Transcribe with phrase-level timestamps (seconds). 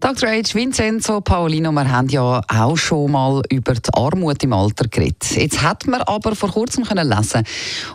[0.00, 0.30] Dr.
[0.30, 0.54] H.
[0.54, 5.36] Vincenzo Paolino, wir haben ja auch schon mal über die Armut im Alter geredet.
[5.36, 7.44] Jetzt hat man aber vor kurzem können lesen,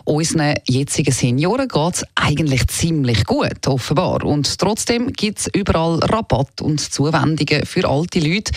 [0.04, 4.22] unseren jetzigen Senioren geht es eigentlich ziemlich gut, offenbar.
[4.22, 8.52] Und trotzdem gibt es überall Rabatt und Zuwendungen für alte Leute.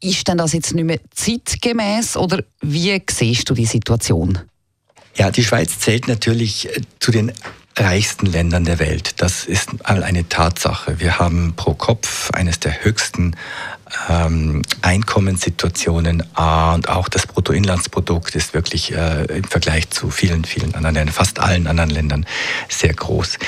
[0.00, 4.40] Ist denn das jetzt nicht mehr zeitgemäß oder wie siehst du die Situation?
[5.14, 7.32] Ja, die Schweiz zählt natürlich äh, zu den
[7.76, 9.20] reichsten Ländern der Welt.
[9.20, 11.00] Das ist eine Tatsache.
[11.00, 13.36] Wir haben pro Kopf eines der höchsten
[14.08, 20.94] ähm, Einkommenssituationen und auch das Bruttoinlandsprodukt ist wirklich äh, im Vergleich zu vielen, vielen anderen
[20.94, 22.26] Ländern, fast allen anderen Ländern
[22.68, 23.38] sehr groß.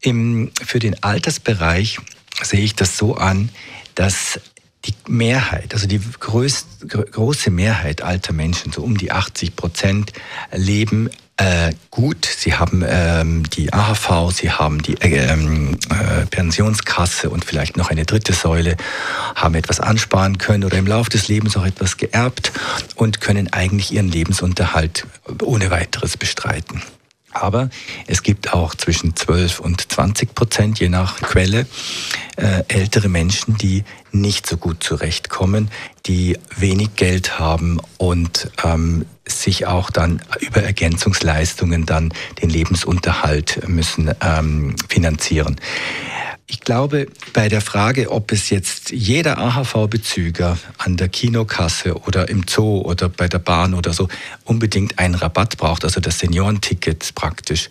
[0.00, 1.98] Im, für den Altersbereich
[2.42, 3.50] sehe ich das so an,
[3.94, 4.40] dass
[4.86, 10.12] die Mehrheit, also die größt, große Mehrheit alter Menschen, so um die 80 Prozent,
[10.52, 11.10] leben
[11.40, 12.26] äh, gut.
[12.26, 18.04] Sie haben ähm, die AHV, sie haben die äh, äh, Pensionskasse und vielleicht noch eine
[18.04, 18.76] dritte Säule,
[19.34, 22.52] haben etwas ansparen können oder im Laufe des Lebens auch etwas geerbt
[22.94, 25.06] und können eigentlich ihren Lebensunterhalt
[25.42, 26.82] ohne weiteres bestreiten.
[27.32, 27.70] Aber
[28.06, 31.66] es gibt auch zwischen 12 und 20 Prozent, je nach Quelle,
[32.36, 35.70] äh, ältere Menschen, die nicht so gut zurechtkommen,
[36.06, 44.10] die wenig Geld haben und ähm, sich auch dann über Ergänzungsleistungen dann den Lebensunterhalt müssen
[44.20, 45.60] ähm, finanzieren.
[46.50, 52.44] Ich glaube, bei der Frage, ob es jetzt jeder AHV-Bezüger an der Kinokasse oder im
[52.48, 54.08] Zoo oder bei der Bahn oder so
[54.44, 57.70] unbedingt einen Rabatt braucht, also das Seniorenticket praktisch,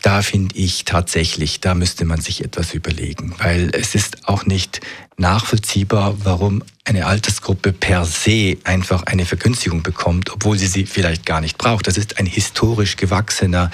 [0.00, 4.80] da finde ich tatsächlich, da müsste man sich etwas überlegen, weil es ist auch nicht
[5.18, 11.42] nachvollziehbar, warum eine Altersgruppe per se einfach eine Vergünstigung bekommt, obwohl sie sie vielleicht gar
[11.42, 11.86] nicht braucht.
[11.86, 13.70] Das ist ein historisch gewachsener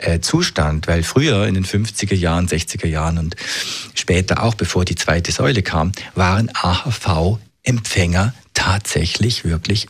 [0.00, 3.36] äh, Zustand, weil früher in den 50er Jahren, 60er Jahren und
[3.94, 9.88] später auch bevor die zweite Säule kam, waren AHV-Empfänger tatsächlich wirklich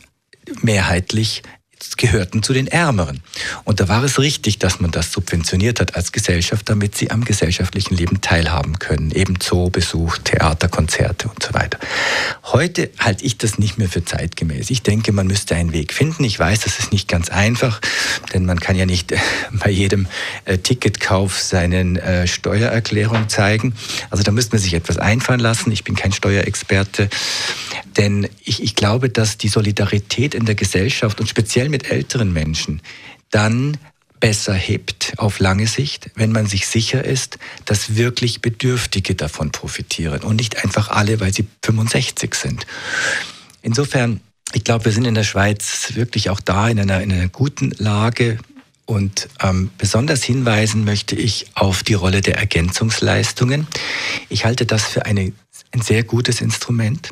[0.61, 1.43] mehrheitlich
[1.97, 3.21] gehörten zu den Ärmeren.
[3.63, 7.25] Und da war es richtig, dass man das subventioniert hat als Gesellschaft, damit sie am
[7.25, 9.11] gesellschaftlichen Leben teilhaben können.
[9.11, 11.79] Eben Zoobesuch, Theater, Konzerte und so weiter.
[12.43, 14.69] Heute halte ich das nicht mehr für zeitgemäß.
[14.69, 16.23] Ich denke, man müsste einen Weg finden.
[16.23, 17.81] Ich weiß, das ist nicht ganz einfach,
[18.33, 19.17] denn man kann ja nicht äh,
[19.51, 20.07] bei jedem
[20.45, 23.73] äh, Ticketkauf seinen äh, Steuererklärung zeigen.
[24.09, 25.71] Also da müsste man sich etwas einfallen lassen.
[25.71, 27.09] Ich bin kein Steuerexperte.
[27.97, 32.81] Denn ich, ich glaube, dass die Solidarität in der Gesellschaft und speziell mit älteren Menschen
[33.31, 33.77] dann
[34.19, 40.21] besser hebt auf lange Sicht, wenn man sich sicher ist, dass wirklich Bedürftige davon profitieren
[40.21, 42.67] und nicht einfach alle, weil sie 65 sind.
[43.63, 44.21] Insofern,
[44.53, 47.71] ich glaube, wir sind in der Schweiz wirklich auch da in einer, in einer guten
[47.71, 48.37] Lage.
[48.85, 53.65] Und ähm, besonders hinweisen möchte ich auf die Rolle der Ergänzungsleistungen.
[54.29, 55.33] Ich halte das für eine
[55.71, 57.11] ein sehr gutes Instrument,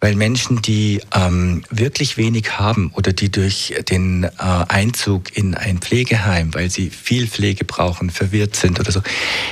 [0.00, 5.78] weil Menschen, die ähm, wirklich wenig haben oder die durch den äh, Einzug in ein
[5.78, 9.02] Pflegeheim, weil sie viel Pflege brauchen, verwirrt sind oder so,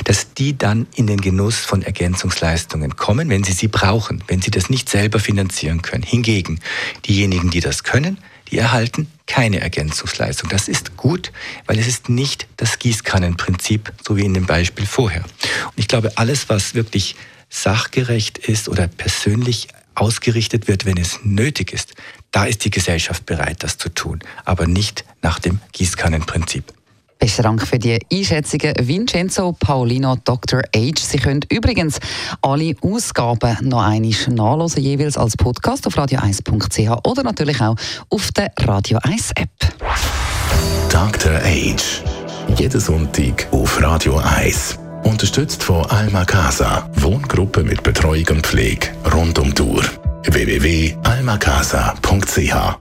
[0.05, 4.51] dass die dann in den Genuss von Ergänzungsleistungen kommen, wenn sie sie brauchen, wenn sie
[4.51, 6.03] das nicht selber finanzieren können.
[6.03, 6.61] Hingegen
[7.07, 8.19] diejenigen, die das können,
[8.51, 10.49] die erhalten keine Ergänzungsleistung.
[10.49, 11.33] Das ist gut,
[11.67, 15.23] weil es ist nicht das Gießkannenprinzip, so wie in dem Beispiel vorher.
[15.23, 17.15] Und ich glaube, alles, was wirklich
[17.51, 19.69] sachgerecht ist oder persönlich
[20.01, 21.95] ausgerichtet wird, wenn es nötig ist,
[22.31, 26.65] da ist die Gesellschaft bereit, das zu tun, aber nicht nach dem Gießkannenprinzip.
[27.19, 30.61] Besten Dank für die Einschätzungen, Vincenzo Paulino, Dr.
[30.75, 30.93] H.
[31.01, 31.99] Sie können übrigens
[32.43, 37.75] alle Ausgaben noch einmal nachlesen, jeweils als Podcast auf radio1.ch oder natürlich auch
[38.11, 39.51] auf der Radio 1 App.
[40.91, 41.41] Dr.
[41.43, 41.77] H.
[42.57, 44.79] Jeden Sonntag auf Radio 1.
[45.03, 49.83] Unterstützt von Alma Casa, Wohngruppe mit Betreuung und Pflege rund um Tour.
[50.27, 52.79] www.almacasa.ch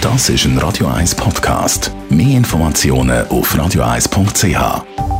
[0.00, 1.92] Das ist ein Radio 1 Podcast.
[2.08, 5.19] Mehr Informationen auf radio1.ch.